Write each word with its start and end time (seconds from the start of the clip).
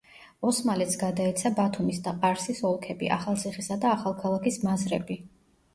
ოსმალეთს 0.51 0.95
გადაეცა 1.01 1.51
ბათუმის 1.59 1.99
და 2.09 2.15
ყარსის 2.25 2.65
ოლქები, 2.71 3.11
ახალციხისა 3.19 3.79
და 3.87 3.95
ახალქალაქის 3.99 4.61
მაზრები. 4.69 5.23